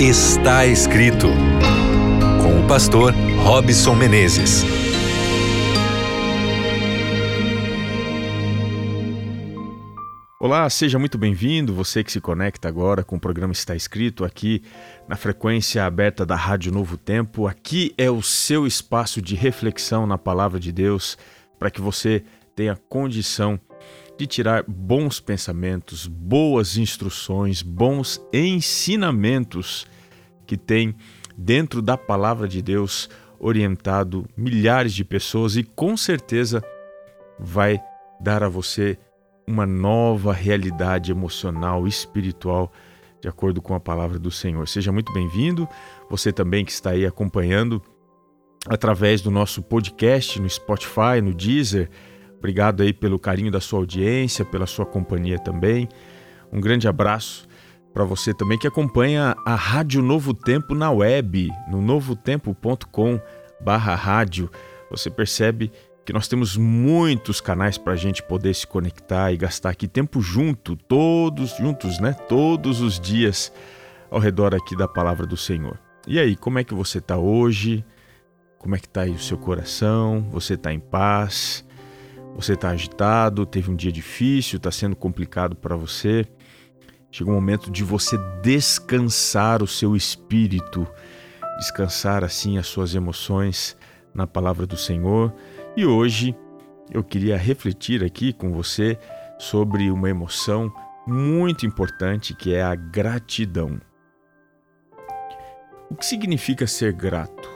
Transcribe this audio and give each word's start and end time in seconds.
Está 0.00 0.64
escrito 0.64 1.26
com 2.40 2.60
o 2.64 2.68
pastor 2.68 3.12
Robson 3.42 3.96
Menezes. 3.96 4.62
Olá, 10.38 10.70
seja 10.70 11.00
muito 11.00 11.18
bem-vindo, 11.18 11.74
você 11.74 12.04
que 12.04 12.12
se 12.12 12.20
conecta 12.20 12.68
agora 12.68 13.02
com 13.02 13.16
o 13.16 13.20
programa 13.20 13.52
Está 13.52 13.74
Escrito 13.74 14.24
aqui 14.24 14.62
na 15.08 15.16
frequência 15.16 15.84
aberta 15.84 16.24
da 16.24 16.36
Rádio 16.36 16.70
Novo 16.70 16.96
Tempo. 16.96 17.48
Aqui 17.48 17.92
é 17.98 18.08
o 18.08 18.22
seu 18.22 18.68
espaço 18.68 19.20
de 19.20 19.34
reflexão 19.34 20.06
na 20.06 20.16
palavra 20.16 20.60
de 20.60 20.70
Deus 20.70 21.18
para 21.58 21.72
que 21.72 21.80
você 21.80 22.22
tenha 22.54 22.76
condição 22.88 23.58
de 24.18 24.26
tirar 24.26 24.64
bons 24.66 25.20
pensamentos, 25.20 26.08
boas 26.08 26.76
instruções, 26.76 27.62
bons 27.62 28.20
ensinamentos 28.32 29.86
que 30.44 30.56
tem 30.56 30.94
dentro 31.36 31.80
da 31.80 31.96
palavra 31.96 32.48
de 32.48 32.60
Deus 32.60 33.08
orientado 33.38 34.26
milhares 34.36 34.92
de 34.92 35.04
pessoas 35.04 35.56
e 35.56 35.62
com 35.62 35.96
certeza 35.96 36.62
vai 37.38 37.80
dar 38.20 38.42
a 38.42 38.48
você 38.48 38.98
uma 39.46 39.64
nova 39.64 40.32
realidade 40.32 41.12
emocional, 41.12 41.86
espiritual, 41.86 42.72
de 43.20 43.28
acordo 43.28 43.62
com 43.62 43.72
a 43.72 43.80
palavra 43.80 44.18
do 44.18 44.32
Senhor. 44.32 44.66
Seja 44.66 44.90
muito 44.90 45.12
bem-vindo. 45.12 45.68
Você 46.10 46.32
também 46.32 46.64
que 46.64 46.72
está 46.72 46.90
aí 46.90 47.06
acompanhando 47.06 47.80
através 48.68 49.22
do 49.22 49.30
nosso 49.30 49.62
podcast 49.62 50.40
no 50.40 50.50
Spotify, 50.50 51.20
no 51.22 51.32
Deezer, 51.32 51.88
Obrigado 52.38 52.82
aí 52.82 52.92
pelo 52.92 53.18
carinho 53.18 53.50
da 53.50 53.60
sua 53.60 53.80
audiência, 53.80 54.44
pela 54.44 54.66
sua 54.66 54.86
companhia 54.86 55.38
também. 55.38 55.88
Um 56.52 56.60
grande 56.60 56.86
abraço 56.88 57.46
para 57.92 58.04
você 58.04 58.32
também 58.32 58.58
que 58.58 58.66
acompanha 58.66 59.36
a 59.44 59.54
Rádio 59.54 60.00
Novo 60.00 60.32
Tempo 60.32 60.74
na 60.74 60.90
web, 60.90 61.50
no 61.68 61.82
novotempo.com/rádio. 61.82 64.50
Você 64.90 65.10
percebe 65.10 65.70
que 66.06 66.12
nós 66.12 66.26
temos 66.26 66.56
muitos 66.56 67.38
canais 67.40 67.76
para 67.76 67.92
a 67.92 67.96
gente 67.96 68.22
poder 68.22 68.54
se 68.54 68.66
conectar 68.66 69.30
e 69.30 69.36
gastar 69.36 69.68
aqui 69.70 69.86
tempo 69.86 70.22
junto, 70.22 70.74
todos 70.74 71.54
juntos, 71.58 71.98
né? 71.98 72.12
Todos 72.12 72.80
os 72.80 72.98
dias 72.98 73.52
ao 74.10 74.18
redor 74.18 74.54
aqui 74.54 74.74
da 74.74 74.88
palavra 74.88 75.26
do 75.26 75.36
Senhor. 75.36 75.78
E 76.06 76.18
aí, 76.18 76.34
como 76.34 76.58
é 76.58 76.64
que 76.64 76.72
você 76.72 76.96
está 76.96 77.18
hoje? 77.18 77.84
Como 78.58 78.74
é 78.74 78.78
que 78.78 78.86
está 78.86 79.02
aí 79.02 79.10
o 79.10 79.18
seu 79.18 79.36
coração? 79.36 80.26
Você 80.30 80.54
está 80.54 80.72
em 80.72 80.80
paz? 80.80 81.67
Você 82.34 82.52
está 82.52 82.70
agitado, 82.70 83.44
teve 83.44 83.70
um 83.70 83.76
dia 83.76 83.90
difícil, 83.90 84.58
está 84.58 84.70
sendo 84.70 84.94
complicado 84.94 85.56
para 85.56 85.76
você. 85.76 86.24
Chega 87.10 87.30
o 87.30 87.34
momento 87.34 87.70
de 87.70 87.82
você 87.82 88.16
descansar 88.42 89.62
o 89.62 89.66
seu 89.66 89.96
espírito, 89.96 90.86
descansar 91.58 92.22
assim 92.22 92.58
as 92.58 92.66
suas 92.66 92.94
emoções 92.94 93.76
na 94.14 94.26
palavra 94.26 94.66
do 94.66 94.76
Senhor. 94.76 95.32
E 95.76 95.86
hoje 95.86 96.36
eu 96.92 97.02
queria 97.02 97.36
refletir 97.36 98.04
aqui 98.04 98.32
com 98.32 98.52
você 98.52 98.98
sobre 99.38 99.90
uma 99.90 100.08
emoção 100.08 100.72
muito 101.06 101.64
importante 101.64 102.34
que 102.34 102.54
é 102.54 102.62
a 102.62 102.74
gratidão. 102.74 103.80
O 105.90 105.94
que 105.94 106.04
significa 106.04 106.66
ser 106.66 106.92
grato? 106.92 107.48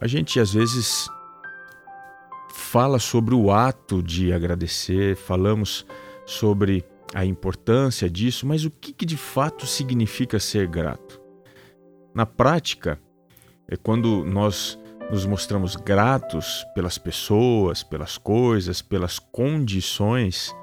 A 0.00 0.06
gente 0.06 0.40
às 0.40 0.54
vezes 0.54 1.08
fala 2.72 2.98
sobre 2.98 3.34
o 3.34 3.50
ato 3.50 4.02
de 4.02 4.32
agradecer, 4.32 5.14
falamos 5.14 5.84
sobre 6.24 6.82
a 7.12 7.22
importância 7.22 8.08
disso, 8.08 8.46
mas 8.46 8.64
o 8.64 8.70
que, 8.70 8.94
que 8.94 9.04
de 9.04 9.18
fato 9.18 9.66
significa 9.66 10.40
ser 10.40 10.66
grato? 10.68 11.20
Na 12.14 12.24
prática, 12.24 12.98
é 13.68 13.76
quando 13.76 14.24
nós 14.24 14.78
nos 15.10 15.26
mostramos 15.26 15.76
gratos 15.76 16.64
pelas 16.74 16.96
pessoas, 16.96 17.82
pelas 17.82 18.16
coisas, 18.16 18.80
pelas 18.80 19.18
condições, 19.18 20.56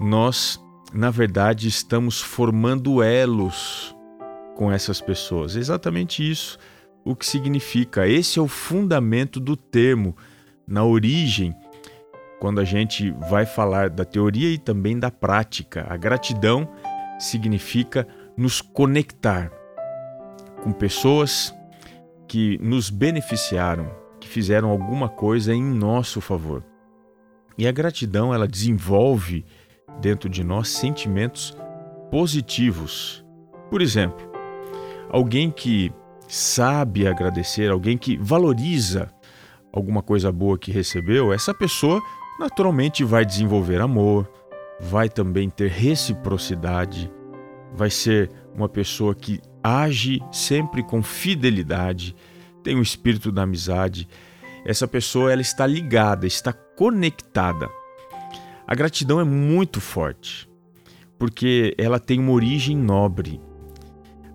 nós, 0.00 0.58
na 0.94 1.10
verdade, 1.10 1.68
estamos 1.68 2.22
formando 2.22 3.02
elos 3.02 3.94
com 4.56 4.72
essas 4.72 4.98
pessoas. 4.98 5.56
É 5.56 5.58
exatamente 5.58 6.26
isso 6.26 6.58
o 7.04 7.14
que 7.14 7.26
significa. 7.26 8.08
Esse 8.08 8.38
é 8.38 8.42
o 8.42 8.48
fundamento 8.48 9.38
do 9.38 9.58
termo 9.58 10.16
na 10.68 10.84
origem, 10.84 11.54
quando 12.38 12.60
a 12.60 12.64
gente 12.64 13.10
vai 13.28 13.46
falar 13.46 13.90
da 13.90 14.04
teoria 14.04 14.50
e 14.50 14.58
também 14.58 14.98
da 14.98 15.10
prática. 15.10 15.86
A 15.88 15.96
gratidão 15.96 16.68
significa 17.18 18.06
nos 18.36 18.60
conectar 18.60 19.50
com 20.62 20.70
pessoas 20.70 21.54
que 22.28 22.58
nos 22.62 22.90
beneficiaram, 22.90 23.90
que 24.20 24.28
fizeram 24.28 24.70
alguma 24.70 25.08
coisa 25.08 25.54
em 25.54 25.62
nosso 25.62 26.20
favor. 26.20 26.62
E 27.56 27.66
a 27.66 27.72
gratidão, 27.72 28.32
ela 28.32 28.46
desenvolve 28.46 29.44
dentro 30.00 30.28
de 30.28 30.44
nós 30.44 30.68
sentimentos 30.68 31.56
positivos. 32.10 33.24
Por 33.70 33.82
exemplo, 33.82 34.30
alguém 35.10 35.50
que 35.50 35.92
sabe 36.28 37.08
agradecer, 37.08 37.70
alguém 37.70 37.98
que 37.98 38.16
valoriza 38.18 39.10
alguma 39.72 40.02
coisa 40.02 40.30
boa 40.32 40.58
que 40.58 40.72
recebeu, 40.72 41.32
essa 41.32 41.52
pessoa 41.52 42.00
naturalmente 42.38 43.04
vai 43.04 43.24
desenvolver 43.24 43.80
amor, 43.80 44.30
vai 44.80 45.08
também 45.08 45.50
ter 45.50 45.70
reciprocidade, 45.70 47.10
vai 47.74 47.90
ser 47.90 48.30
uma 48.54 48.68
pessoa 48.68 49.14
que 49.14 49.40
age 49.62 50.20
sempre 50.32 50.82
com 50.82 51.02
fidelidade, 51.02 52.14
tem 52.62 52.76
o 52.76 52.82
espírito 52.82 53.30
da 53.30 53.42
amizade. 53.42 54.08
Essa 54.64 54.86
pessoa 54.86 55.32
ela 55.32 55.42
está 55.42 55.66
ligada, 55.66 56.26
está 56.26 56.52
conectada. 56.52 57.68
A 58.66 58.74
gratidão 58.74 59.18
é 59.20 59.24
muito 59.24 59.80
forte, 59.80 60.48
porque 61.18 61.74
ela 61.78 61.98
tem 61.98 62.20
uma 62.20 62.32
origem 62.32 62.76
nobre. 62.76 63.40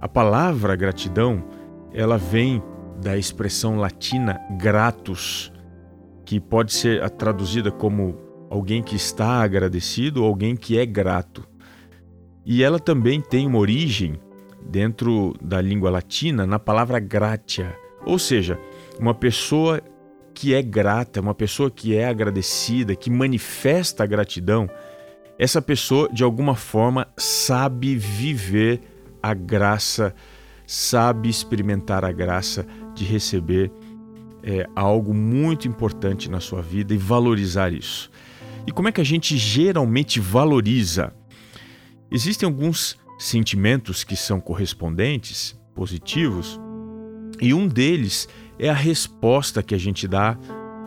A 0.02 0.08
palavra 0.08 0.76
gratidão, 0.76 1.44
ela 1.94 2.18
vem 2.18 2.62
da 3.02 3.18
expressão 3.18 3.78
latina 3.78 4.40
gratus, 4.58 5.52
que 6.26 6.40
pode 6.40 6.74
ser 6.74 7.08
traduzida 7.12 7.72
como 7.72 8.18
alguém 8.50 8.84
que 8.84 8.96
está 8.96 9.42
agradecido 9.42 10.24
alguém 10.24 10.56
que 10.56 10.78
é 10.78 10.86
grato. 10.86 11.48
E 12.46 12.64
ela 12.64 12.80
também 12.80 13.22
tem 13.22 13.48
uma 13.48 13.58
origem 13.58 14.20
dentro 14.62 15.34
da 15.42 15.62
língua 15.62 15.90
latina 15.90 16.46
na 16.46 16.60
palavra 16.60 17.00
gratia, 17.00 17.76
ou 18.06 18.20
seja, 18.20 18.60
uma 19.00 19.14
pessoa 19.14 19.82
que 20.34 20.54
é 20.54 20.62
grata, 20.62 21.22
uma 21.22 21.34
pessoa 21.34 21.70
que 21.70 21.96
é 21.96 22.08
agradecida, 22.08 22.96
que 22.96 23.10
manifesta 23.10 24.04
a 24.04 24.08
gratidão, 24.08 24.70
essa 25.38 25.62
pessoa 25.62 26.10
de 26.12 26.24
alguma 26.24 26.56
forma 26.56 27.08
sabe 27.18 27.96
viver 27.96 28.82
a 29.22 29.34
graça, 29.34 30.14
sabe 30.66 31.30
experimentar 31.30 32.04
a 32.06 32.12
graça 32.12 32.66
de 32.94 33.04
receber 33.04 33.72
é, 34.44 34.68
algo 34.76 35.14
muito 35.14 35.68
importante 35.68 36.30
na 36.30 36.40
sua 36.40 36.62
vida 36.62 36.94
e 36.94 36.98
valorizar 36.98 37.72
isso. 37.72 38.12
E 38.68 38.72
como 38.72 38.88
é 38.88 38.92
que 38.92 39.02
a 39.02 39.06
gente 39.06 39.38
geralmente 39.38 40.20
valoriza? 40.20 41.14
Existem 42.12 42.48
alguns 42.48 42.98
sentimentos 43.18 44.04
que 44.04 44.16
são 44.16 44.40
correspondentes, 44.40 45.58
positivos, 45.74 46.60
e 47.42 47.54
um 47.54 47.68
deles 47.68 48.28
é 48.60 48.70
a 48.70 48.74
resposta 48.74 49.64
que 49.64 49.74
a 49.74 49.78
gente 49.78 50.08
dá 50.08 50.38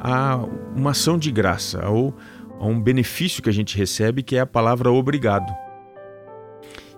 a 0.01 0.37
uma 0.75 0.93
ação 0.93 1.19
de 1.19 1.31
graça 1.33 1.89
ou 1.89 2.15
a 2.61 2.67
um 2.67 2.81
benefício 2.81 3.43
que 3.43 3.51
a 3.51 3.53
gente 3.53 3.77
recebe, 3.77 4.23
que 4.23 4.37
é 4.37 4.41
a 4.41 4.47
palavra 4.47 4.91
obrigado. 4.91 5.53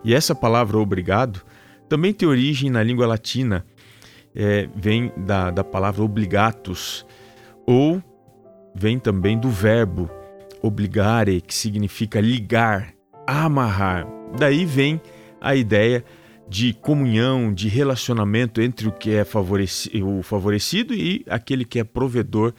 E 0.04 0.14
essa 0.14 0.34
palavra 0.34 0.78
obrigado 0.78 1.42
também 1.88 2.12
tem 2.12 2.28
origem 2.28 2.70
na 2.70 2.82
língua 2.82 3.06
latina 3.06 3.64
é, 4.34 4.68
vem 4.74 5.12
da, 5.16 5.50
da 5.50 5.64
palavra 5.64 6.02
obligatus, 6.02 7.04
ou 7.66 8.02
vem 8.74 8.98
também 8.98 9.38
do 9.38 9.50
verbo 9.50 10.10
obligare, 10.62 11.40
que 11.40 11.54
significa 11.54 12.20
ligar, 12.20 12.94
amarrar. 13.26 14.06
Daí 14.38 14.64
vem 14.64 15.00
a 15.40 15.54
ideia 15.54 16.04
de 16.48 16.72
comunhão, 16.72 17.52
de 17.52 17.68
relacionamento 17.68 18.60
entre 18.60 18.88
o 18.88 18.92
que 18.92 19.10
é 19.10 19.24
favorecido, 19.24 20.18
o 20.18 20.22
favorecido 20.22 20.94
e 20.94 21.24
aquele 21.28 21.64
que 21.64 21.78
é 21.78 21.84
provedor 21.84 22.54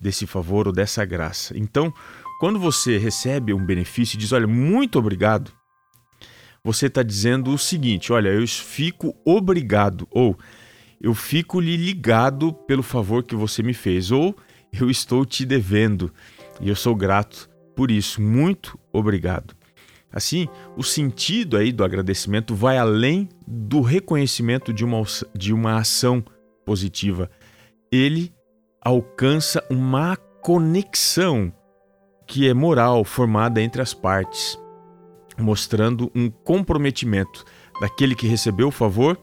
desse 0.00 0.26
favor 0.26 0.66
ou 0.68 0.72
dessa 0.72 1.04
graça. 1.04 1.56
Então, 1.56 1.92
quando 2.38 2.58
você 2.58 2.98
recebe 2.98 3.52
um 3.52 3.64
benefício 3.64 4.16
e 4.16 4.18
diz, 4.18 4.32
olha, 4.32 4.46
muito 4.46 4.98
obrigado, 4.98 5.52
você 6.64 6.86
está 6.86 7.02
dizendo 7.02 7.52
o 7.52 7.58
seguinte: 7.58 8.12
olha, 8.12 8.28
eu 8.28 8.46
fico 8.46 9.14
obrigado, 9.24 10.06
ou 10.10 10.38
eu 11.00 11.14
fico 11.14 11.60
lhe 11.60 11.76
ligado 11.76 12.52
pelo 12.52 12.82
favor 12.82 13.22
que 13.24 13.34
você 13.34 13.62
me 13.62 13.74
fez, 13.74 14.10
ou 14.10 14.36
eu 14.72 14.88
estou 14.88 15.26
te 15.26 15.44
devendo 15.44 16.12
e 16.60 16.68
eu 16.68 16.76
sou 16.76 16.94
grato 16.94 17.50
por 17.74 17.90
isso. 17.90 18.22
Muito 18.22 18.78
obrigado. 18.92 19.54
Assim, 20.12 20.46
o 20.76 20.82
sentido 20.82 21.56
aí 21.56 21.72
do 21.72 21.82
agradecimento 21.82 22.54
vai 22.54 22.76
além 22.76 23.28
do 23.46 23.80
reconhecimento 23.80 24.72
de 24.72 24.84
uma, 24.84 25.02
de 25.34 25.52
uma 25.54 25.78
ação 25.78 26.22
positiva. 26.66 27.30
Ele 27.90 28.32
alcança 28.80 29.64
uma 29.70 30.16
conexão 30.16 31.52
que 32.26 32.46
é 32.46 32.52
moral 32.52 33.04
formada 33.04 33.60
entre 33.60 33.80
as 33.80 33.94
partes, 33.94 34.58
mostrando 35.42 36.10
um 36.14 36.30
comprometimento 36.30 37.44
daquele 37.80 38.14
que 38.14 38.26
recebeu 38.26 38.68
o 38.68 38.72
favor, 38.72 39.18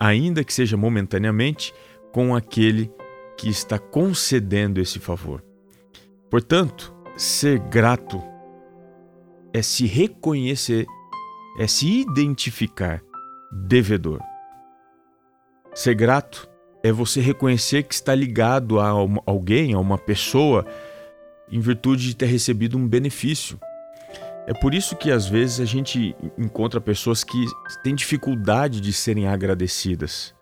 ainda 0.00 0.42
que 0.42 0.52
seja 0.52 0.76
momentaneamente, 0.76 1.72
com 2.12 2.34
aquele 2.34 2.90
que 3.36 3.48
está 3.48 3.78
concedendo 3.78 4.80
esse 4.80 4.98
favor. 4.98 5.44
Portanto, 6.30 6.94
ser 7.16 7.58
grato 7.58 8.22
é 9.52 9.62
se 9.62 9.86
reconhecer, 9.86 10.86
é 11.58 11.66
se 11.66 12.00
identificar 12.00 13.00
devedor. 13.52 14.20
Ser 15.74 15.94
grato 15.94 16.48
é 16.82 16.92
você 16.92 17.20
reconhecer 17.20 17.84
que 17.84 17.94
está 17.94 18.14
ligado 18.14 18.78
a 18.78 18.88
alguém, 19.26 19.74
a 19.74 19.78
uma 19.78 19.96
pessoa, 19.96 20.66
em 21.50 21.60
virtude 21.60 22.08
de 22.08 22.16
ter 22.16 22.26
recebido 22.26 22.76
um 22.76 22.86
benefício. 22.86 23.58
É 24.46 24.52
por 24.52 24.74
isso 24.74 24.94
que 24.94 25.10
às 25.10 25.26
vezes 25.26 25.60
a 25.60 25.64
gente 25.64 26.14
encontra 26.36 26.80
pessoas 26.80 27.24
que 27.24 27.46
têm 27.82 27.94
dificuldade 27.94 28.80
de 28.80 28.92
serem 28.92 29.26
agradecidas, 29.26 30.34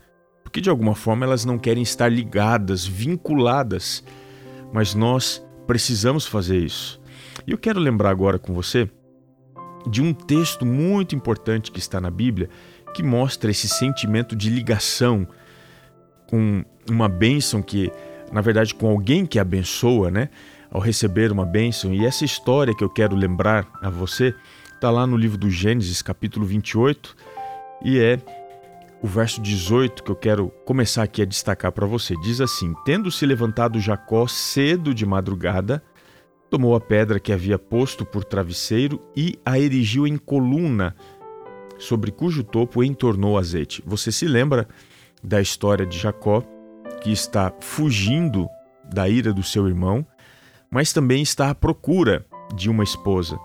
porque 0.42 0.60
de 0.60 0.68
alguma 0.68 0.94
forma 0.94 1.24
elas 1.24 1.44
não 1.44 1.56
querem 1.56 1.82
estar 1.82 2.08
ligadas, 2.08 2.84
vinculadas, 2.84 4.02
mas 4.72 4.94
nós 4.94 5.44
precisamos 5.66 6.26
fazer 6.26 6.58
isso. 6.58 7.00
E 7.46 7.52
eu 7.52 7.58
quero 7.58 7.78
lembrar 7.78 8.10
agora 8.10 8.38
com 8.38 8.52
você 8.52 8.90
de 9.88 10.02
um 10.02 10.12
texto 10.12 10.66
muito 10.66 11.14
importante 11.14 11.70
que 11.70 11.78
está 11.78 12.00
na 12.00 12.10
Bíblia 12.10 12.48
que 12.92 13.02
mostra 13.02 13.50
esse 13.50 13.68
sentimento 13.68 14.36
de 14.36 14.50
ligação 14.50 15.26
com 16.28 16.64
uma 16.90 17.08
bênção 17.08 17.62
que, 17.62 17.90
na 18.32 18.40
verdade, 18.40 18.74
com 18.74 18.88
alguém 18.88 19.24
que 19.24 19.38
abençoa, 19.38 20.10
né? 20.10 20.28
Ao 20.72 20.80
receber 20.80 21.30
uma 21.30 21.46
bênção. 21.46 21.92
E 21.92 22.04
essa 22.04 22.24
história 22.24 22.74
que 22.74 22.82
eu 22.82 22.90
quero 22.90 23.14
lembrar 23.14 23.68
a 23.80 23.90
você 23.90 24.34
está 24.74 24.90
lá 24.90 25.06
no 25.06 25.16
livro 25.16 25.38
do 25.38 25.50
Gênesis, 25.50 26.02
capítulo 26.02 26.44
28, 26.44 27.14
e 27.84 27.98
é 28.00 28.18
o 29.02 29.06
verso 29.06 29.40
18 29.40 30.02
que 30.02 30.10
eu 30.10 30.16
quero 30.16 30.48
começar 30.64 31.02
aqui 31.02 31.22
a 31.22 31.26
destacar 31.26 31.72
para 31.72 31.86
você. 31.86 32.16
Diz 32.22 32.40
assim: 32.40 32.72
Tendo 32.84 33.10
se 33.10 33.26
levantado 33.26 33.80
Jacó 33.80 34.26
cedo 34.26 34.94
de 34.94 35.04
madrugada, 35.04 35.82
tomou 36.48 36.74
a 36.74 36.80
pedra 36.80 37.18
que 37.18 37.32
havia 37.32 37.58
posto 37.58 38.04
por 38.04 38.24
travesseiro 38.24 39.00
e 39.16 39.38
a 39.44 39.58
erigiu 39.58 40.06
em 40.06 40.16
coluna, 40.16 40.94
sobre 41.78 42.12
cujo 42.12 42.44
topo 42.44 42.84
entornou 42.84 43.36
azeite. 43.36 43.82
Você 43.84 44.12
se 44.12 44.26
lembra 44.26 44.68
da 45.22 45.40
história 45.40 45.84
de 45.84 45.98
Jacó, 45.98 46.42
que 47.02 47.10
está 47.10 47.52
fugindo 47.60 48.48
da 48.84 49.08
ira 49.08 49.32
do 49.32 49.42
seu 49.42 49.66
irmão, 49.66 50.06
mas 50.72 50.90
também 50.90 51.22
está 51.22 51.50
à 51.50 51.54
procura 51.54 52.24
de 52.56 52.70
uma 52.70 52.82
esposa. 52.82 53.38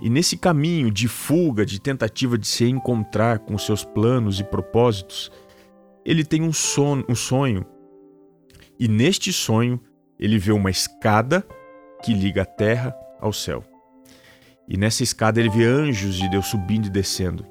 E 0.00 0.08
nesse 0.08 0.38
caminho 0.38 0.90
de 0.90 1.06
fuga, 1.06 1.66
de 1.66 1.78
tentativa 1.78 2.38
de 2.38 2.46
se 2.46 2.64
encontrar 2.64 3.40
com 3.40 3.58
seus 3.58 3.84
planos 3.84 4.40
e 4.40 4.44
propósitos, 4.44 5.30
ele 6.06 6.24
tem 6.24 6.40
um 6.40 6.54
sonho, 6.54 7.04
um 7.06 7.14
sonho. 7.14 7.66
E 8.78 8.88
neste 8.88 9.30
sonho, 9.30 9.78
ele 10.18 10.38
vê 10.38 10.52
uma 10.52 10.70
escada 10.70 11.46
que 12.02 12.14
liga 12.14 12.42
a 12.42 12.46
terra 12.46 12.96
ao 13.20 13.32
céu. 13.32 13.62
E 14.66 14.78
nessa 14.78 15.02
escada 15.02 15.38
ele 15.38 15.50
vê 15.50 15.66
anjos 15.66 16.14
de 16.14 16.30
Deus 16.30 16.46
subindo 16.46 16.86
e 16.86 16.90
descendo. 16.90 17.44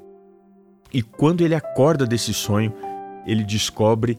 E 0.92 1.02
quando 1.02 1.44
ele 1.44 1.54
acorda 1.54 2.04
desse 2.04 2.34
sonho, 2.34 2.74
ele 3.24 3.44
descobre 3.44 4.18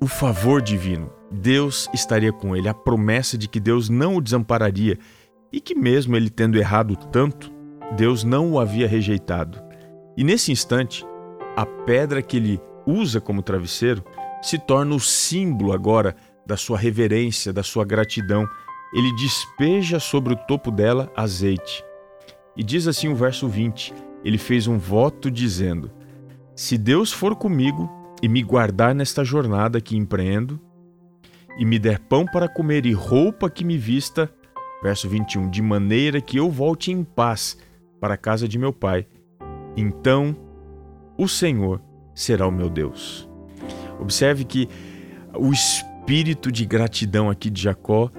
o 0.00 0.08
favor 0.08 0.60
divino. 0.60 1.19
Deus 1.30 1.88
estaria 1.94 2.32
com 2.32 2.56
ele, 2.56 2.68
a 2.68 2.74
promessa 2.74 3.38
de 3.38 3.48
que 3.48 3.60
Deus 3.60 3.88
não 3.88 4.16
o 4.16 4.20
desampararia 4.20 4.98
e 5.52 5.60
que, 5.60 5.74
mesmo 5.74 6.16
ele 6.16 6.30
tendo 6.30 6.58
errado 6.58 6.96
tanto, 6.96 7.52
Deus 7.96 8.24
não 8.24 8.52
o 8.52 8.58
havia 8.58 8.88
rejeitado. 8.88 9.60
E 10.16 10.24
nesse 10.24 10.50
instante, 10.52 11.04
a 11.56 11.64
pedra 11.64 12.22
que 12.22 12.36
ele 12.36 12.60
usa 12.86 13.20
como 13.20 13.42
travesseiro 13.42 14.04
se 14.42 14.58
torna 14.58 14.94
o 14.94 15.00
símbolo 15.00 15.72
agora 15.72 16.16
da 16.46 16.56
sua 16.56 16.78
reverência, 16.78 17.52
da 17.52 17.62
sua 17.62 17.84
gratidão 17.84 18.48
ele 18.92 19.14
despeja 19.14 20.00
sobre 20.00 20.32
o 20.32 20.36
topo 20.36 20.70
dela 20.70 21.10
azeite. 21.16 21.84
E 22.56 22.64
diz 22.64 22.86
assim 22.88 23.08
o 23.08 23.14
verso 23.14 23.48
20: 23.48 23.94
Ele 24.24 24.38
fez 24.38 24.66
um 24.66 24.78
voto 24.78 25.30
dizendo: 25.30 25.90
Se 26.56 26.76
Deus 26.76 27.12
for 27.12 27.36
comigo 27.36 27.88
e 28.22 28.28
me 28.28 28.42
guardar 28.42 28.94
nesta 28.94 29.24
jornada 29.24 29.80
que 29.80 29.96
empreendo, 29.96 30.60
e 31.58 31.64
me 31.64 31.78
der 31.78 31.98
pão 31.98 32.24
para 32.24 32.48
comer 32.48 32.86
e 32.86 32.92
roupa 32.92 33.50
que 33.50 33.64
me 33.64 33.76
vista, 33.76 34.32
verso 34.82 35.08
21, 35.08 35.50
de 35.50 35.60
maneira 35.60 36.20
que 36.20 36.36
eu 36.36 36.50
volte 36.50 36.90
em 36.90 37.04
paz 37.04 37.58
para 38.00 38.14
a 38.14 38.18
casa 38.18 38.48
de 38.48 38.58
meu 38.58 38.72
pai, 38.72 39.06
então 39.76 40.36
o 41.18 41.28
Senhor 41.28 41.80
será 42.14 42.46
o 42.46 42.52
meu 42.52 42.70
Deus. 42.70 43.28
Observe 44.00 44.44
que 44.44 44.68
o 45.34 45.52
espírito 45.52 46.50
de 46.50 46.64
gratidão 46.64 47.28
aqui 47.28 47.50
de 47.50 47.62
Jacó 47.62 48.10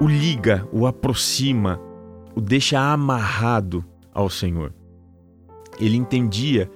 o 0.00 0.08
liga, 0.08 0.66
o 0.72 0.86
aproxima, 0.86 1.78
o 2.34 2.40
deixa 2.40 2.80
amarrado 2.80 3.84
ao 4.14 4.30
Senhor. 4.30 4.72
Ele 5.78 5.96
entendia 5.96 6.70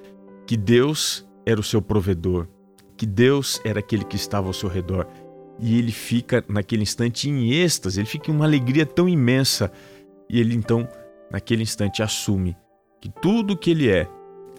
que 0.45 0.55
Deus 0.55 1.27
era 1.43 1.59
o 1.59 1.63
seu 1.63 1.81
provedor, 1.81 2.47
que 2.95 3.05
Deus 3.05 3.59
era 3.65 3.79
aquele 3.79 4.05
que 4.05 4.15
estava 4.15 4.45
ao 4.45 4.53
seu 4.53 4.69
redor. 4.69 5.07
E 5.59 5.77
ele 5.77 5.91
fica 5.91 6.43
naquele 6.47 6.83
instante 6.83 7.29
em 7.29 7.51
êxtase, 7.51 7.99
ele 7.99 8.07
fica 8.07 8.29
em 8.29 8.35
uma 8.35 8.45
alegria 8.45 8.85
tão 8.85 9.07
imensa. 9.07 9.71
E 10.29 10.39
ele 10.39 10.55
então, 10.55 10.87
naquele 11.31 11.63
instante, 11.63 12.03
assume 12.03 12.55
que 13.01 13.09
tudo 13.09 13.57
que 13.57 13.71
ele 13.71 13.89
é, 13.89 14.07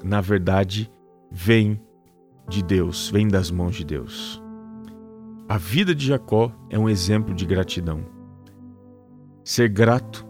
na 0.03 0.21
verdade, 0.21 0.91
vem 1.31 1.81
de 2.49 2.63
Deus, 2.63 3.11
vem 3.11 3.29
das 3.29 3.51
mãos 3.51 3.77
de 3.77 3.85
Deus. 3.85 4.43
A 5.49 5.59
vida 5.59 5.95
de 5.95 6.07
Jacó 6.07 6.53
é 6.71 6.79
um 6.79 6.89
exemplo 6.89 7.35
de 7.35 7.45
gratidão. 7.45 8.05
Ser 9.45 9.69
grato 9.69 10.27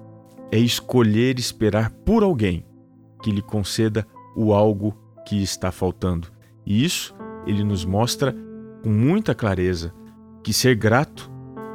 é 0.50 0.58
escolher 0.58 1.38
esperar 1.38 1.90
por 1.90 2.22
alguém 2.22 2.66
que 3.22 3.30
lhe 3.30 3.42
conceda 3.42 4.06
o 4.36 4.52
algo 4.52 4.94
que 5.24 5.42
está 5.42 5.72
faltando. 5.72 6.28
E 6.64 6.84
isso 6.84 7.14
ele 7.46 7.64
nos 7.64 7.84
mostra 7.84 8.34
com 8.82 8.90
muita 8.90 9.34
clareza 9.34 9.92
que 10.46 10.52
ser 10.52 10.76
grato 10.76 11.28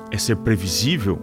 é 0.09 0.17
ser 0.17 0.37
previsível. 0.37 1.21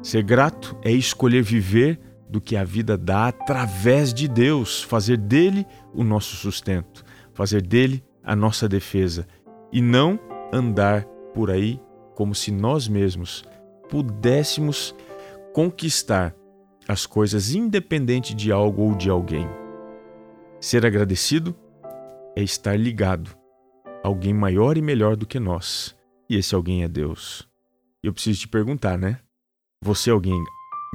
Ser 0.00 0.22
grato 0.22 0.78
é 0.84 0.92
escolher 0.92 1.42
viver 1.42 1.98
do 2.30 2.40
que 2.40 2.56
a 2.56 2.62
vida 2.62 2.96
dá 2.96 3.26
através 3.26 4.14
de 4.14 4.28
Deus, 4.28 4.80
fazer 4.80 5.16
dele 5.16 5.66
o 5.92 6.04
nosso 6.04 6.36
sustento, 6.36 7.04
fazer 7.32 7.60
dele 7.60 8.04
a 8.22 8.36
nossa 8.36 8.68
defesa 8.68 9.26
e 9.72 9.82
não 9.82 10.16
andar 10.52 11.04
por 11.34 11.50
aí 11.50 11.80
como 12.14 12.36
se 12.36 12.52
nós 12.52 12.86
mesmos 12.86 13.44
pudéssemos 13.88 14.94
conquistar 15.52 16.36
as 16.86 17.04
coisas 17.04 17.52
independente 17.52 18.32
de 18.32 18.52
algo 18.52 18.82
ou 18.82 18.94
de 18.94 19.10
alguém. 19.10 19.48
Ser 20.60 20.86
agradecido 20.86 21.52
é 22.36 22.44
estar 22.44 22.78
ligado 22.78 23.36
a 24.04 24.06
alguém 24.06 24.32
maior 24.32 24.78
e 24.78 24.82
melhor 24.82 25.16
do 25.16 25.26
que 25.26 25.40
nós, 25.40 25.96
e 26.28 26.36
esse 26.36 26.54
alguém 26.54 26.82
é 26.82 26.88
Deus. 26.88 27.48
Eu 28.02 28.12
preciso 28.12 28.40
te 28.40 28.48
perguntar, 28.48 28.98
né? 28.98 29.20
Você 29.82 30.10
é 30.10 30.12
alguém 30.12 30.42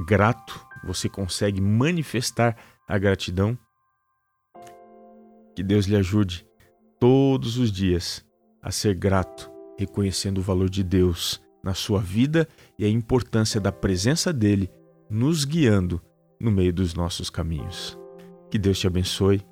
grato? 0.06 0.64
Você 0.84 1.08
consegue 1.08 1.60
manifestar 1.60 2.56
a 2.88 2.98
gratidão? 2.98 3.58
Que 5.54 5.62
Deus 5.62 5.86
lhe 5.86 5.96
ajude 5.96 6.46
todos 6.98 7.58
os 7.58 7.70
dias 7.72 8.24
a 8.62 8.70
ser 8.70 8.94
grato, 8.94 9.50
reconhecendo 9.78 10.38
o 10.38 10.42
valor 10.42 10.68
de 10.68 10.82
Deus 10.82 11.40
na 11.62 11.74
sua 11.74 12.00
vida 12.00 12.48
e 12.78 12.84
a 12.84 12.88
importância 12.88 13.60
da 13.60 13.72
presença 13.72 14.32
dele 14.32 14.70
nos 15.08 15.44
guiando 15.44 16.00
no 16.38 16.50
meio 16.50 16.72
dos 16.72 16.94
nossos 16.94 17.28
caminhos. 17.28 17.98
Que 18.50 18.58
Deus 18.58 18.78
te 18.78 18.86
abençoe. 18.86 19.42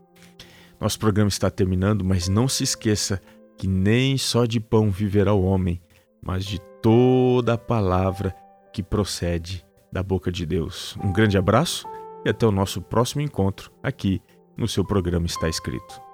Nosso 0.81 0.99
programa 0.99 1.29
está 1.29 1.51
terminando, 1.51 2.05
mas 2.05 2.29
não 2.29 2.49
se 2.49 2.65
esqueça 2.65 3.21
que 3.59 3.67
nem 3.67 4.17
só 4.17 4.47
de 4.47 4.61
pão 4.61 4.91
viverá 4.91 5.35
o 5.35 5.43
homem, 5.43 5.83
mas 6.23 6.45
de 6.45 6.61
toda 6.81 7.55
a 7.55 7.59
palavra 7.59 8.35
que 8.73 8.83
procede 8.83 9.67
da 9.93 10.03
boca 10.03 10.31
de 10.31 10.47
Deus. 10.47 10.97
Um 11.03 11.13
grande 11.13 11.37
abraço 11.37 11.87
e 12.25 12.31
até 12.31 12.47
o 12.47 12.53
nosso 12.53 12.81
próximo 12.81 13.21
encontro 13.21 13.73
aqui 13.83 14.23
no 14.57 14.69
seu 14.69 14.85
programa 14.85 15.27
Está 15.27 15.49
Escrito. 15.49 16.08